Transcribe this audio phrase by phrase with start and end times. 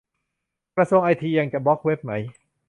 [0.75, 2.11] กระทรวงไอซีทีจะยังบล็อคเว็บไหม